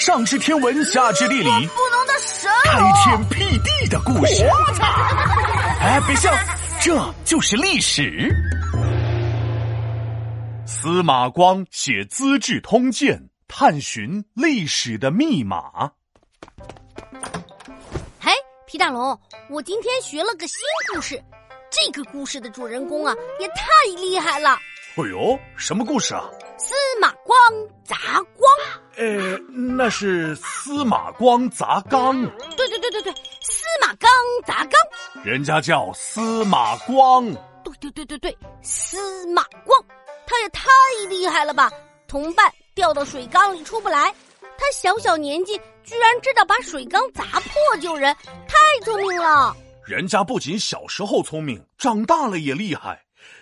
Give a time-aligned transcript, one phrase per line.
[0.00, 4.48] 上知天文，下知地理，不能的神开天辟地的故事。
[5.78, 6.34] 哎，别笑，
[6.80, 8.34] 这就是历史。
[10.64, 13.14] 司马光写《资治通鉴》，
[13.46, 15.92] 探寻历史的密码。
[18.18, 18.32] 嘿，
[18.66, 19.20] 皮大龙，
[19.50, 20.58] 我今天学了个新
[20.94, 21.22] 故事。
[21.70, 23.64] 这个故事的主人公啊，也太
[24.00, 24.58] 厉害了。
[24.96, 26.24] 哎呦，什么故事啊？
[26.56, 26.72] 司
[27.02, 27.36] 马光
[27.84, 27.96] 砸
[28.34, 28.48] 光。
[28.96, 32.20] 呃，那是司马光砸缸。
[32.56, 34.10] 对对对对对，司马光
[34.46, 34.72] 砸缸。
[35.24, 37.24] 人家叫司马光。
[37.62, 39.84] 对对对对对，司马光，
[40.26, 40.68] 他也太
[41.08, 41.70] 厉害了吧！
[42.08, 48.14] 同伴掉到水缸里出不来，他小小年纪居然知道把水缸砸破救人，
[48.48, 49.54] 太聪明了。
[49.86, 53.00] 人家不仅小时候聪明，长大了也厉害。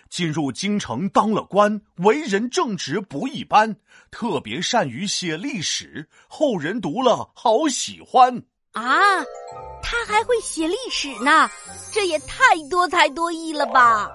[0.09, 3.77] 进入京城当了官，为人正直不一般，
[4.10, 8.84] 特别善于写历史，后人读了好喜欢啊！
[9.83, 11.50] 他还会写历史呢，
[11.92, 14.11] 这也太多才多艺了吧？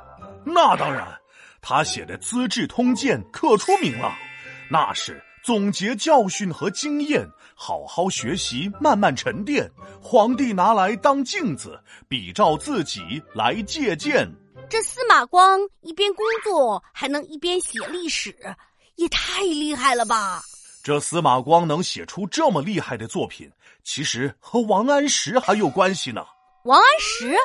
[0.45, 1.07] 那当然，
[1.61, 4.13] 他写的《资治通鉴》可出名了，
[4.69, 5.23] 那是。
[5.43, 9.69] 总结教训和经验，好好学习，慢慢沉淀。
[10.01, 14.25] 皇帝拿来当镜子，比照自己来借鉴。
[14.73, 18.35] 这司马光一边工作还能一边写历史，
[18.95, 20.41] 也太厉害了吧！
[20.83, 23.47] 这司马光能写出这么厉害的作品，
[23.83, 26.25] 其实和王安石还有关系呢。
[26.63, 27.35] 王安石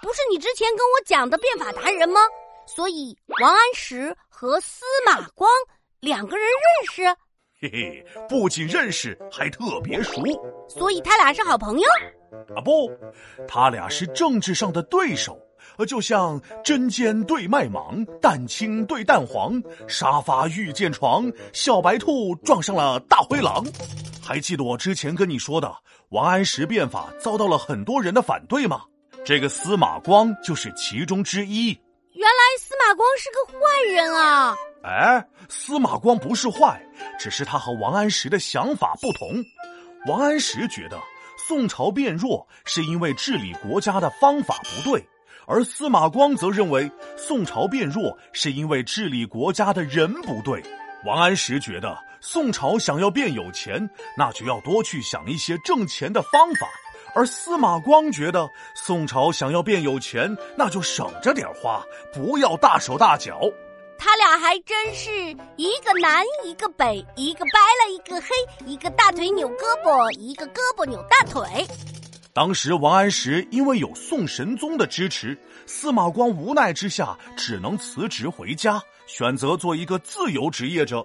[0.00, 2.20] 不是你之前跟我讲的变法达人吗？
[2.68, 5.50] 所以王安石和司马光
[5.98, 7.02] 两个人认识。
[7.60, 10.22] 嘿嘿，不仅认识，还特别熟，
[10.68, 11.88] 所以他俩是好朋友。
[12.54, 12.88] 啊不，
[13.48, 15.45] 他俩是政治上的对手，呃，
[15.84, 23.64] 就像针尖对麦芒，蛋清对蛋黄，沙发遇见床，小白兔撞上了大灰狼。
[24.22, 25.76] 还记得我之前跟你说的
[26.08, 28.82] 王安石变法遭到了很多人的反对吗？
[29.24, 31.68] 这个司马光就是其中之一。
[32.12, 34.56] 原来司马光是个坏人啊！
[34.84, 36.80] 哎，司马光不是坏，
[37.18, 39.44] 只是他和王安石的想法不同。
[40.06, 40.98] 王安石觉得
[41.36, 45.06] 宋朝变弱是因为治理国家的方法不对，
[45.46, 50.62] 而司马光则认为宋朝变弱是因为治理国家的人不对。
[51.04, 56.66] 王安石觉得宋朝想要变有钱，那就要多去想一些挣钱的方法，
[57.14, 61.80] 而司马光觉得宋朝想要变有钱，那就省着点花，
[62.12, 63.40] 不要大手大脚。
[63.98, 65.10] 他俩还真是
[65.56, 68.28] 一个南一个北，一个白了一个黑，
[68.66, 71.64] 一个大腿扭胳膊，一个胳膊扭大腿。
[72.36, 81.02] 当时王安石因为有宋神宗的支持，司马光无奈之下只能辞职回家，选择做一个自由职业者。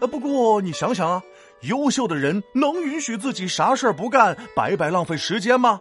[0.00, 1.22] 呃，不过你想想啊，
[1.62, 5.80] 优秀的人能允许自己啥事儿不干，白白浪费时间吗？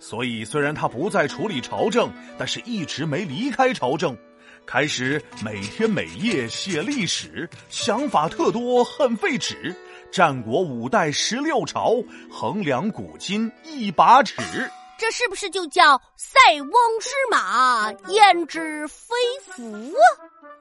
[0.00, 4.18] 所以虽然他不再处理朝政，但是一直没离开朝政。
[4.66, 9.76] 开始每天每夜写历史，想法特多，很费纸。
[10.12, 11.94] 战国五代十六朝，
[12.30, 14.42] 衡量古今一把尺。
[14.98, 19.14] 这是不是就叫塞翁失马，焉知非
[19.46, 20.02] 福啊？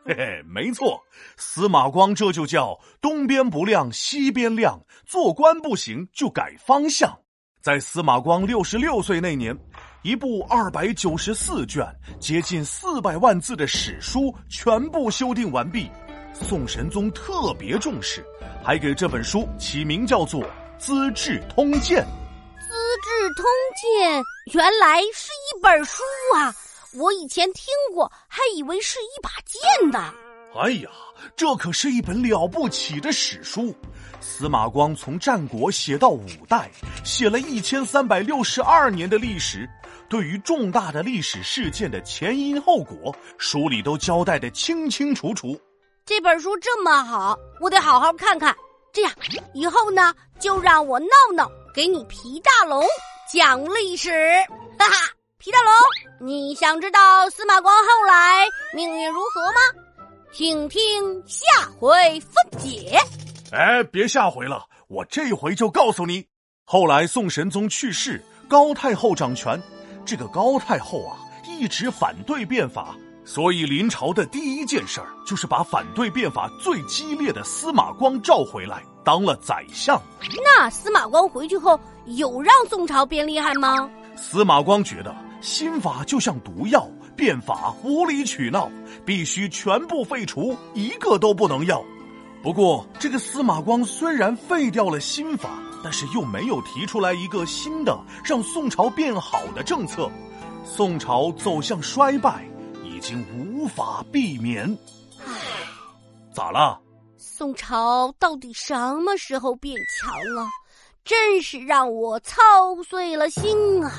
[0.06, 1.02] 嘿嘿，没错，
[1.36, 7.18] 司马光这就叫东边不亮西边亮，做官不行就改方向。
[7.62, 9.58] 在司马光六十六岁那年。
[10.02, 11.86] 一部二百九十四卷、
[12.22, 15.92] 接近四百万字的史书全部修订完毕，
[16.34, 18.26] 宋神宗特别重视，
[18.64, 20.42] 还给这本书起名叫做
[20.78, 22.04] 《资治通鉴》。
[22.62, 22.74] 《资
[23.04, 23.46] 治通
[23.76, 24.22] 鉴》
[24.54, 26.02] 原来是一本书
[26.36, 26.56] 啊！
[26.94, 30.14] 我以前听过，还以为是一把剑呢。
[30.56, 30.90] 哎呀，
[31.36, 33.76] 这可是一本了不起的史书！
[34.20, 36.70] 司马光从战国写到五代，
[37.04, 39.70] 写了一千三百六十二年的历史。
[40.10, 45.60] 对于重大的历史事件的前因后果，书里都交代的清清楚楚。
[46.10, 48.56] 这本书这么好，我得好好看看。
[48.92, 49.14] 这样，
[49.54, 52.84] 以后呢，就让我闹闹给你皮大龙
[53.32, 54.10] 讲历史。
[54.80, 55.72] 哈哈，皮大龙，
[56.20, 59.60] 你想知道司马光后来命运如何吗？
[60.34, 61.46] 请听下
[61.80, 62.98] 回分解。
[63.52, 66.26] 哎，别下回了，我这回就告诉你。
[66.66, 68.20] 后来宋神宗去世，
[68.50, 69.62] 高太后掌权。
[70.08, 72.96] 这个高太后啊，一直反对变法，
[73.32, 80.02] 所以临朝的第一件事儿就是把反对变法最激烈的司马光召回来当了宰相。
[80.44, 83.88] 那司马光回去后有让宋朝变厉害吗？
[84.16, 88.68] 司马光觉得新法就像毒药，变法无理取闹，
[89.06, 91.86] 必须全部废除，一个都不能要。
[92.42, 95.52] 不过，这个司马光虽然废掉了新法，
[95.84, 97.96] 但是又没有提出来一个新的
[98.26, 100.10] 让宋朝变好的政策，
[100.66, 102.44] 宋朝走向衰败
[103.00, 104.68] 已经无法避免。
[105.26, 105.32] 唉，
[106.34, 106.78] 咋了？
[107.18, 110.46] 宋朝到底什么时候变强了？
[111.06, 112.36] 真是让我操
[112.86, 113.90] 碎了心啊！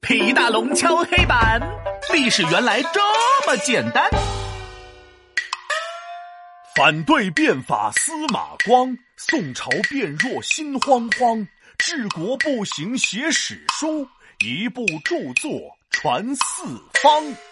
[0.00, 1.60] 皮大龙敲黑板，
[2.14, 3.00] 历史原来这
[3.46, 4.08] 么简单。
[6.74, 11.46] 反对变法司马光，宋朝变弱心慌慌。
[11.76, 14.08] 治国不行写史书，
[14.42, 15.50] 一部著作
[15.92, 17.51] 传四方。